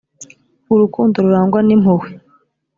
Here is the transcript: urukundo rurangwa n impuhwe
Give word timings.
urukundo 0.73 1.15
rurangwa 1.25 1.59
n 1.67 1.69
impuhwe 1.75 2.09